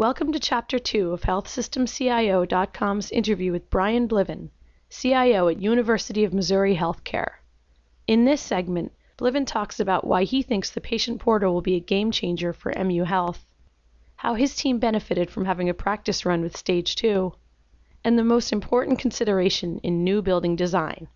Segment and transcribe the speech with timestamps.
[0.00, 4.48] Welcome to Chapter 2 of HealthSystemCIO.com's interview with Bryan Bliven,
[4.88, 7.32] CIO at University of Missouri Healthcare.
[8.06, 11.80] In this segment, Bliven talks about why he thinks the patient portal will be a
[11.80, 13.44] game changer for MU Health,
[14.16, 17.34] how his team benefited from having a practice run with Stage 2,
[18.02, 21.08] and the most important consideration in new building design.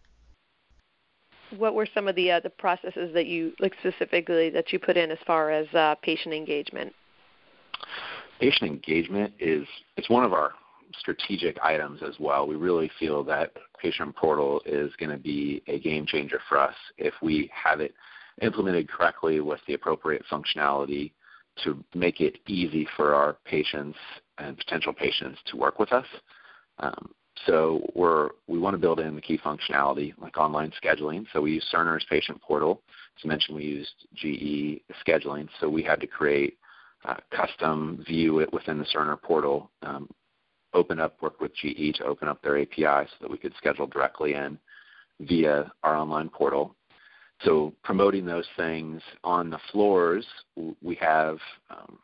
[1.56, 4.98] What were some of the uh, the processes that you like specifically that you put
[4.98, 6.94] in as far as uh, patient engagement?
[8.40, 9.66] Patient engagement is
[9.96, 10.52] it's one of our
[10.98, 12.46] strategic items as well.
[12.46, 16.74] We really feel that patient portal is going to be a game changer for us
[16.98, 17.94] if we have it
[18.42, 21.12] implemented correctly with the appropriate functionality
[21.62, 23.98] to make it easy for our patients
[24.38, 26.06] and potential patients to work with us.
[26.78, 27.10] Um,
[27.46, 31.26] so we're, we want to build in the key functionality like online scheduling.
[31.32, 32.80] So we use Cerner's patient portal.
[33.18, 35.48] As mentioned, we used GE scheduling.
[35.60, 36.58] So we had to create
[37.04, 40.08] a custom view it within the Cerner portal, um,
[40.72, 43.86] open up, work with GE to open up their API so that we could schedule
[43.86, 44.58] directly in
[45.20, 46.74] via our online portal.
[47.42, 50.26] So promoting those things on the floors,
[50.82, 51.38] we have
[51.70, 51.98] um,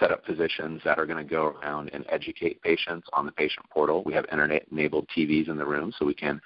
[0.00, 3.66] set up physicians that are going to go around and educate patients on the patient
[3.70, 4.02] portal.
[4.04, 6.40] We have internet-enabled TVs in the room, so we can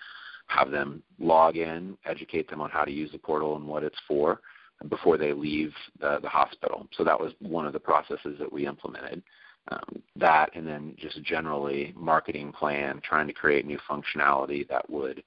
[0.49, 3.99] have them log in, educate them on how to use the portal and what it's
[4.09, 4.41] for
[4.89, 6.89] before they leave the, the hospital.
[6.97, 9.23] So that was one of the processes that we implemented.
[9.71, 15.23] Um, that and then just generally marketing plan, trying to create new functionality that would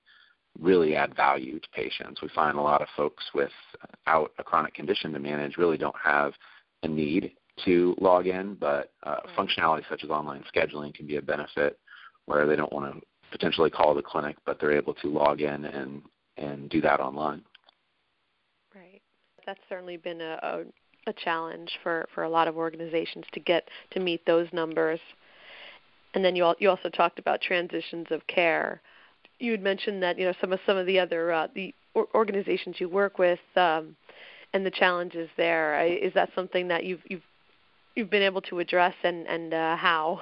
[0.59, 2.21] really add value to patients.
[2.21, 6.33] We find a lot of folks without a chronic condition to manage really don't have
[6.81, 7.33] a need
[7.65, 11.79] to log in, but uh, functionality such as online scheduling can be a benefit
[12.25, 15.65] where they don't want to potentially call the clinic, but they're able to log in
[15.65, 16.01] and,
[16.37, 17.43] and do that online.
[19.45, 23.67] That's certainly been a, a, a challenge for, for a lot of organizations to get
[23.91, 24.99] to meet those numbers.
[26.13, 28.81] And then you, all, you also talked about transitions of care.
[29.39, 31.73] You had mentioned that you know some of some of the other uh, the
[32.13, 33.95] organizations you work with um,
[34.53, 35.83] and the challenges there.
[35.85, 37.23] Is that something that you've you've
[37.95, 40.21] you've been able to address and, and uh, how?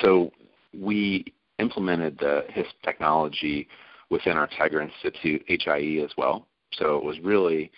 [0.00, 0.32] So
[0.72, 1.26] we
[1.58, 3.68] implemented the HISP technology
[4.10, 6.46] within our Tiger Institute HIE as well.
[6.78, 7.70] So it was really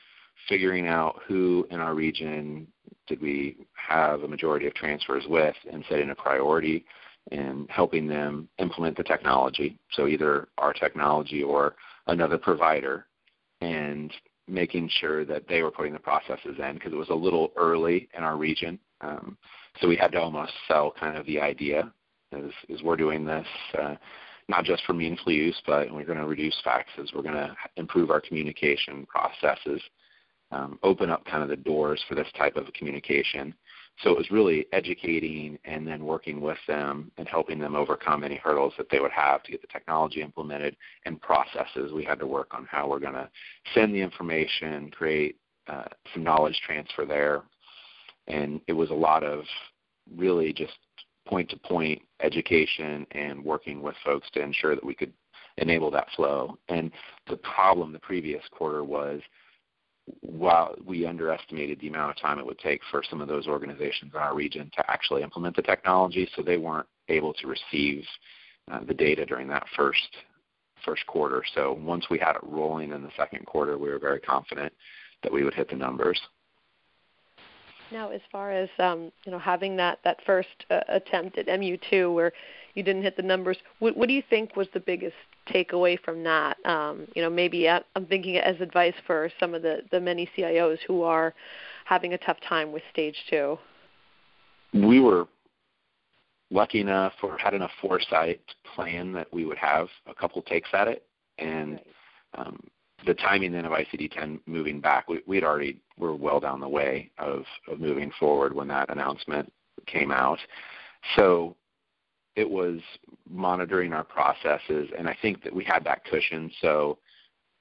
[0.48, 2.66] figuring out who in our region
[3.06, 6.84] did we have a majority of transfers with and setting a priority
[7.32, 9.78] and helping them implement the technology.
[9.92, 11.74] So either our technology or
[12.06, 13.06] another provider
[13.60, 14.12] and
[14.48, 18.08] making sure that they were putting the processes in because it was a little early
[18.16, 18.78] in our region.
[19.00, 19.36] Um,
[19.80, 21.92] so we had to almost sell kind of the idea
[22.32, 23.46] is, is we're doing this
[23.78, 23.94] uh,
[24.48, 27.14] not just for meaningful use, but we're going to reduce faxes.
[27.14, 29.82] We're going to improve our communication processes,
[30.50, 33.54] um, open up kind of the doors for this type of communication.
[34.02, 38.36] So it was really educating and then working with them and helping them overcome any
[38.36, 40.76] hurdles that they would have to get the technology implemented
[41.06, 41.92] and processes.
[41.92, 43.30] We had to work on how we're going to
[43.74, 45.36] send the information, create
[45.66, 47.42] uh, some knowledge transfer there.
[48.28, 49.44] And it was a lot of
[50.14, 50.74] really just
[51.26, 55.12] point to point education and working with folks to ensure that we could
[55.56, 56.58] enable that flow.
[56.68, 56.90] And
[57.28, 59.20] the problem the previous quarter was
[60.20, 64.12] while we underestimated the amount of time it would take for some of those organizations
[64.14, 68.04] in our region to actually implement the technology, so they weren't able to receive
[68.70, 70.08] uh, the data during that first
[70.84, 71.42] first quarter.
[71.54, 74.72] So once we had it rolling in the second quarter, we were very confident
[75.22, 76.20] that we would hit the numbers.
[77.92, 82.12] Now, as far as um, you know, having that that first uh, attempt at MU2
[82.12, 82.32] where
[82.74, 85.14] you didn't hit the numbers, what, what do you think was the biggest
[85.48, 86.56] takeaway from that?
[86.66, 90.78] Um, you know, maybe I'm thinking as advice for some of the, the many CIOs
[90.86, 91.32] who are
[91.84, 93.58] having a tough time with stage two.
[94.74, 95.26] We were
[96.50, 100.68] lucky enough or had enough foresight to plan that we would have a couple takes
[100.72, 101.04] at it,
[101.38, 102.46] and right.
[102.46, 102.60] um,
[103.04, 107.10] the timing then of ICD-10 moving back, we, we'd already were well down the way
[107.18, 109.52] of, of moving forward when that announcement
[109.86, 110.38] came out.
[111.14, 111.56] So
[112.36, 112.80] it was
[113.28, 116.98] monitoring our processes, and I think that we had that cushion, so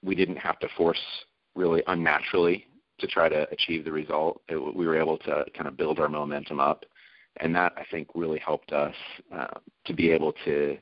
[0.04, 1.00] we didn't have to force
[1.56, 2.68] really unnaturally
[3.00, 4.42] to try to achieve the result.
[4.48, 6.86] It, we were able to kind of build our momentum up,
[7.38, 8.96] and that I think really helped us
[9.34, 10.78] uh, to be able to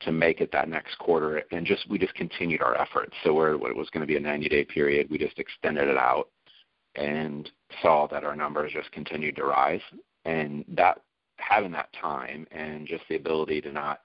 [0.00, 1.42] to make it that next quarter.
[1.50, 3.14] And just we just continued our efforts.
[3.24, 6.28] So where it was going to be a 90-day period, we just extended it out
[6.94, 7.50] and
[7.82, 9.80] saw that our numbers just continued to rise.
[10.24, 11.00] And that
[11.36, 14.00] having that time and just the ability to not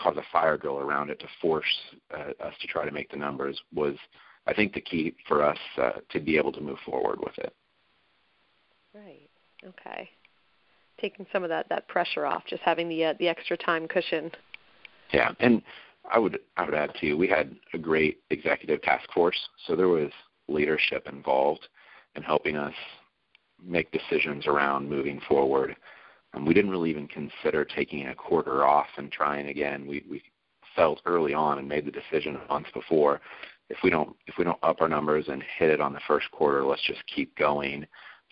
[0.00, 1.64] cause a fire drill around it to force
[2.12, 3.94] uh, us to try to make the numbers was,
[4.46, 7.54] I think, the key for us uh, to be able to move forward with it.
[8.94, 9.28] Right.
[9.64, 10.10] Okay.
[11.00, 14.30] taking some of that that pressure off, just having the uh, the extra time cushion.
[15.12, 15.62] Yeah, and
[16.10, 17.16] I would I would add too.
[17.16, 20.10] We had a great executive task force, so there was
[20.48, 21.68] leadership involved
[22.16, 22.74] in helping us
[23.64, 25.76] make decisions around moving forward.
[26.34, 29.86] And we didn't really even consider taking a quarter off and trying again.
[29.86, 30.22] We we
[30.74, 33.20] felt early on and made the decision months before
[33.72, 36.30] if we don't if we don't up our numbers and hit it on the first
[36.30, 37.86] quarter, let's just keep going.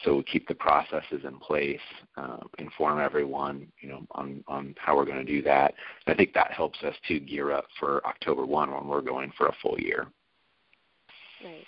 [0.04, 1.80] So we keep the processes in place,
[2.16, 5.74] uh, inform everyone, you know, on on how we're going to do that.
[6.06, 9.32] And I think that helps us to gear up for October one when we're going
[9.36, 10.06] for a full year.
[11.44, 11.64] Right.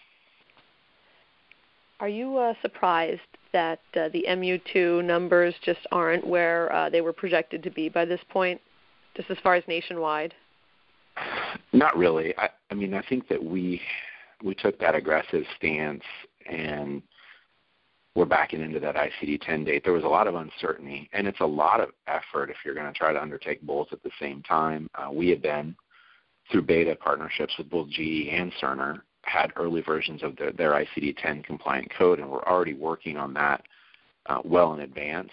[2.00, 3.20] Are you uh, surprised
[3.52, 8.04] that uh, the MU2 numbers just aren't where uh, they were projected to be by
[8.04, 8.60] this point,
[9.16, 10.34] just as far as nationwide?
[11.72, 12.36] Not really.
[12.38, 13.80] I, I mean, I think that we
[14.42, 16.02] we took that aggressive stance
[16.50, 17.02] and
[18.14, 19.84] we're backing into that ICD-10 date.
[19.84, 22.92] There was a lot of uncertainty, and it's a lot of effort if you're going
[22.92, 24.88] to try to undertake both at the same time.
[24.94, 25.74] Uh, we have been
[26.50, 31.44] through beta partnerships with both GE and Cerner had early versions of the, their ICD-10
[31.44, 33.62] compliant code, and we're already working on that
[34.26, 35.30] uh, well in advance.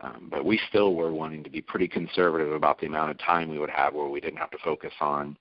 [0.00, 3.50] Um, but we still were wanting to be pretty conservative about the amount of time
[3.50, 5.36] we would have where we didn't have to focus on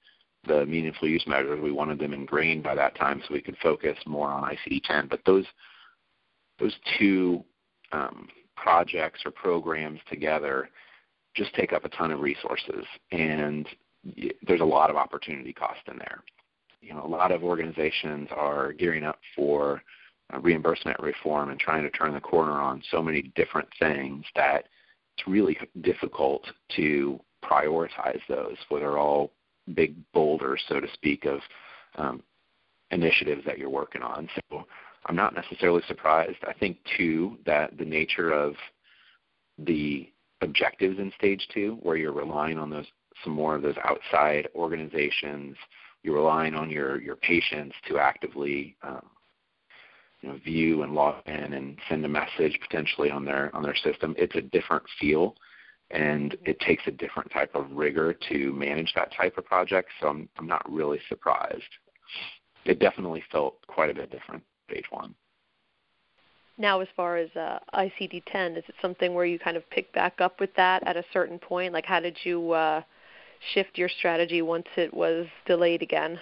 [0.48, 1.62] the meaningful use measures.
[1.62, 5.10] We wanted them ingrained by that time so we could focus more on ICD-10.
[5.10, 5.46] But those
[6.60, 7.44] those two
[7.92, 10.70] um, projects or programs together
[11.36, 13.68] just take up a ton of resources, and
[14.46, 16.24] there's a lot of opportunity cost in there.
[16.82, 19.82] You know, a lot of organizations are gearing up for
[20.34, 24.66] uh, reimbursement reform and trying to turn the corner on so many different things that
[25.18, 26.44] it's really difficult
[26.76, 28.56] to prioritize those.
[28.70, 29.32] Where they're all
[29.74, 31.40] big boulders, so to speak, of
[31.96, 32.24] um,
[32.92, 34.30] initiatives that you're working on.
[34.50, 34.66] So
[35.10, 36.38] I'm not necessarily surprised.
[36.48, 38.54] I think too that the nature of
[39.58, 40.08] the
[40.42, 42.86] objectives in stage two, where you're relying on those
[43.24, 45.58] some more of those outside organizations,
[46.04, 49.02] you're relying on your your patients to actively um,
[50.22, 53.76] you know, view and log in and send a message potentially on their on their
[53.76, 54.14] system.
[54.16, 55.34] It's a different feel,
[55.90, 59.90] and it takes a different type of rigor to manage that type of project.
[60.00, 61.64] So I'm I'm not really surprised.
[62.66, 65.16] It definitely felt quite a bit different stage one.
[66.58, 70.20] Now, as far as uh, ICD-10, is it something where you kind of pick back
[70.20, 71.72] up with that at a certain point?
[71.72, 72.82] Like, how did you uh,
[73.54, 76.20] shift your strategy once it was delayed again?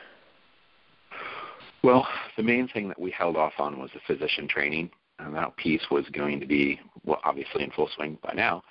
[1.83, 5.55] Well, the main thing that we held off on was the physician training, and that
[5.57, 8.61] piece was going to be well, obviously in full swing by now.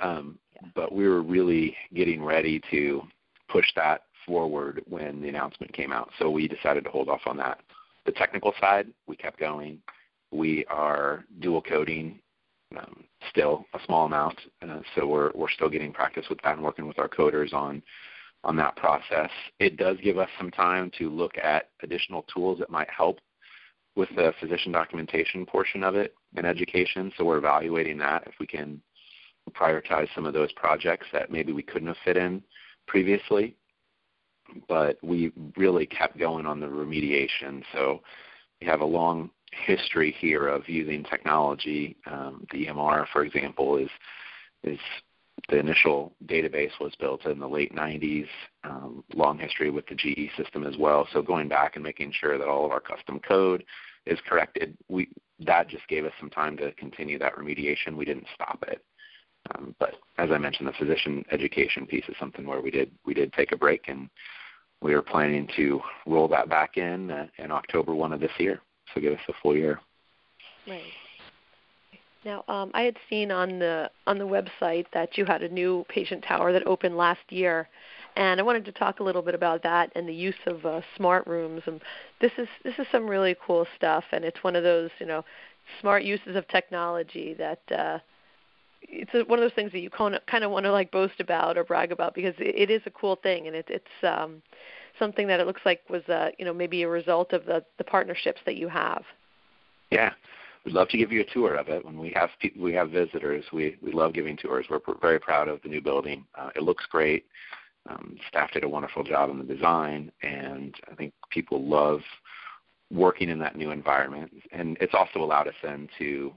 [0.00, 0.68] Um, yeah.
[0.74, 3.02] But we were really getting ready to
[3.48, 7.36] push that forward when the announcement came out, so we decided to hold off on
[7.38, 7.60] that.
[8.04, 9.78] The technical side, we kept going.
[10.30, 12.20] We are dual coding
[12.78, 16.62] um, still a small amount, uh, so we're we're still getting practice with that and
[16.62, 17.82] working with our coders on
[18.44, 19.30] on that process.
[19.58, 23.18] It does give us some time to look at additional tools that might help
[23.94, 27.12] with the physician documentation portion of it in education.
[27.16, 28.80] So we're evaluating that if we can
[29.52, 32.42] prioritize some of those projects that maybe we couldn't have fit in
[32.86, 33.54] previously.
[34.68, 37.62] But we really kept going on the remediation.
[37.72, 38.00] So
[38.60, 39.30] we have a long
[39.66, 41.96] history here of using technology.
[42.06, 43.90] Um, the EMR, for example, is
[44.62, 44.78] is
[45.48, 48.28] the initial database was built in the late 90s.
[48.64, 51.08] Um, long history with the GE system as well.
[51.12, 53.64] So going back and making sure that all of our custom code
[54.06, 55.08] is corrected, we
[55.40, 57.96] that just gave us some time to continue that remediation.
[57.96, 58.84] We didn't stop it.
[59.50, 63.14] Um, but as I mentioned, the physician education piece is something where we did we
[63.14, 64.08] did take a break, and
[64.82, 68.60] we are planning to roll that back in uh, in October one of this year.
[68.94, 69.80] So give us a full year.
[70.66, 70.82] Right.
[72.24, 75.84] Now, um, I had seen on the on the website that you had a new
[75.88, 77.68] patient tower that opened last year,
[78.16, 80.82] and I wanted to talk a little bit about that and the use of uh,
[80.96, 81.62] smart rooms.
[81.66, 81.80] And
[82.20, 85.24] this is this is some really cool stuff, and it's one of those you know
[85.80, 87.98] smart uses of technology that uh,
[88.82, 91.56] it's a, one of those things that you kind of, want to like boast about
[91.56, 94.42] or brag about because it, it is a cool thing, and it, it's um,
[94.98, 97.84] something that it looks like was uh, you know maybe a result of the the
[97.84, 99.04] partnerships that you have.
[99.90, 100.12] Yeah
[100.64, 101.84] we'd love to give you a tour of it.
[101.84, 104.66] When we have people, we have visitors, we we love giving tours.
[104.70, 106.24] We're very proud of the new building.
[106.38, 107.26] Uh, it looks great.
[107.88, 112.00] Um, staff did a wonderful job in the design, and I think people love
[112.92, 114.32] working in that new environment.
[114.52, 116.32] And it's also allowed us then to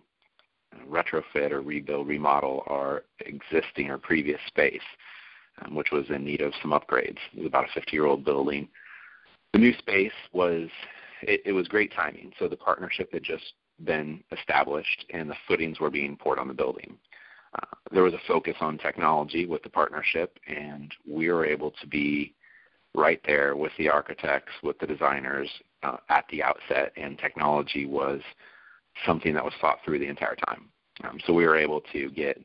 [0.89, 4.81] retrofit or rebuild, remodel our existing or previous space,
[5.63, 7.17] um, which was in need of some upgrades.
[7.33, 8.67] It was about a 50-year-old building.
[9.53, 10.69] The new space was
[11.21, 12.31] it, it was great timing.
[12.39, 13.53] So the partnership had just
[13.83, 16.97] been established and the footings were being poured on the building.
[17.55, 21.87] uh, there was a focus on technology with the partnership, and we were able to
[21.87, 22.33] be
[22.93, 25.49] right there with the architects, with the designers
[25.83, 28.21] uh, at the outset, and technology was
[29.05, 30.69] something that was thought through the entire time.
[31.03, 32.41] Um, so we were able to get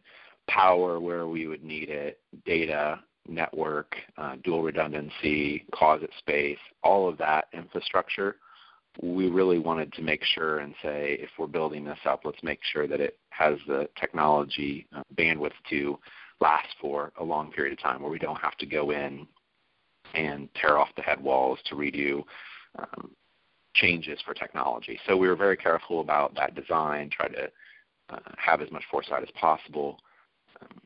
[0.48, 7.16] power where we would need it, data, network, uh, dual redundancy, closet space, all of
[7.18, 8.36] that infrastructure.
[9.00, 12.58] We really wanted to make sure and say, if we're building this up, let's make
[12.72, 15.98] sure that it has the technology uh, bandwidth to
[16.40, 19.26] last for a long period of time where we don't have to go in
[20.14, 22.24] and tear off the head walls to redo
[22.78, 23.10] um,
[23.80, 24.98] changes for technology.
[25.06, 27.50] So we were very careful about that design, try to
[28.10, 29.98] uh, have as much foresight as possible.
[30.60, 30.80] Um,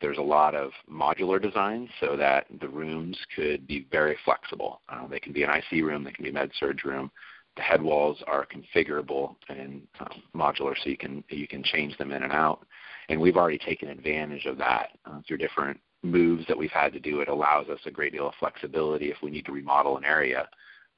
[0.00, 4.80] there's a lot of modular designs so that the rooms could be very flexible.
[4.88, 7.10] Uh, they can be an IC room, they can be a med surg room.
[7.56, 12.12] The head walls are configurable and um, modular, so you can you can change them
[12.12, 12.66] in and out.
[13.08, 17.00] And we've already taken advantage of that uh, through different moves that we've had to
[17.00, 17.20] do.
[17.20, 20.46] It allows us a great deal of flexibility if we need to remodel an area.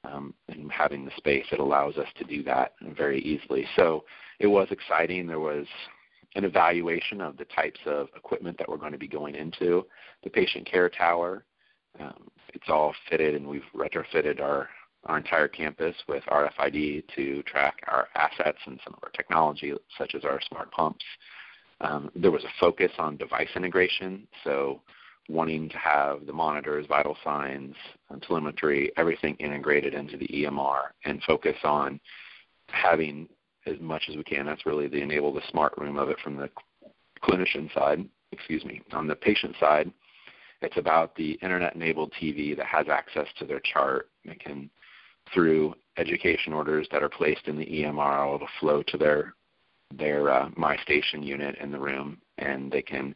[0.04, 3.66] Um, and having the space, it allows us to do that very easily.
[3.74, 4.04] So
[4.38, 5.26] it was exciting.
[5.26, 5.66] There was
[6.36, 9.86] an evaluation of the types of equipment that we're going to be going into.
[10.22, 11.44] The patient care tower,
[11.98, 14.68] um, it's all fitted, and we've retrofitted our
[15.04, 20.14] our entire campus with RFID to track our assets and some of our technology, such
[20.14, 21.04] as our smart pumps.
[21.80, 24.80] Um, there was a focus on device integration, so
[25.28, 27.74] wanting to have the monitors, vital signs,
[28.22, 32.00] telemetry, everything integrated into the EMR, and focus on
[32.68, 33.28] having
[33.66, 34.46] as much as we can.
[34.46, 36.48] That's really the enable the smart room of it from the
[37.22, 38.04] clinician side.
[38.32, 38.82] Excuse me.
[38.92, 39.90] On the patient side,
[40.62, 44.08] it's about the internet-enabled TV that has access to their chart.
[44.24, 44.70] It can,
[45.32, 49.34] through education orders that are placed in the EMR, to flow to their
[49.96, 53.14] their uh, MyStation unit in the room, and they can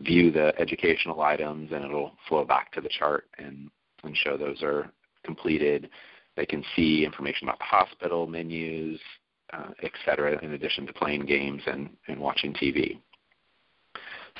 [0.00, 3.70] view the educational items, and it'll flow back to the chart and
[4.04, 4.90] and show those are
[5.24, 5.90] completed.
[6.36, 9.00] They can see information about the hospital menus,
[9.52, 13.00] uh, et cetera, in addition to playing games and, and watching TV.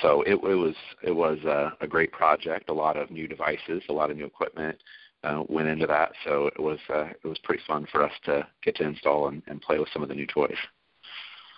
[0.01, 2.71] So it, it was it was a, a, great project.
[2.71, 4.81] A lot of new devices, a lot of new equipment
[5.25, 6.13] uh, went into that.
[6.25, 9.43] So it was uh, it was pretty fun for us to get to install and,
[9.49, 10.57] and play with some of the new toys.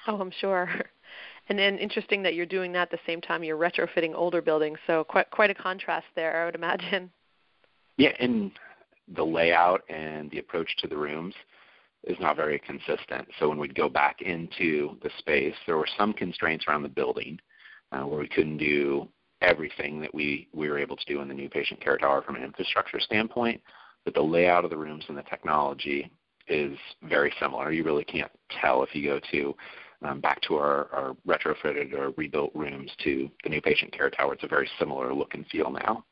[0.07, 0.71] Oh, I'm sure.
[1.49, 4.79] And then interesting that you're doing that at the same time you're retrofitting older buildings.
[4.87, 7.11] So quite quite a contrast there, I would imagine.
[7.97, 8.53] Yeah, and
[9.15, 11.35] the layout and the approach to the rooms
[12.05, 13.29] is not very consistent.
[13.39, 17.39] So when we'd go back into the space, there were some constraints around the building
[17.93, 19.09] uh, where we couldn't do
[19.43, 22.37] everything that we, we were able to do in the new patient care tower from
[22.37, 23.61] an infrastructure standpoint.
[24.05, 26.11] But the layout of the rooms and the technology
[26.49, 27.71] is very similar.
[27.71, 28.31] You really can't
[28.61, 29.55] tell if you go to
[30.03, 34.35] um, back to our, our retrofitted or rebuilt rooms to the new patient care tower.
[34.35, 36.05] It's a very similar look and feel now.